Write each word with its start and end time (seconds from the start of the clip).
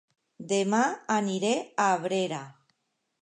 Dema 0.51 0.79
aniré 1.17 1.53
a 1.85 1.87
Abrera 1.99 2.41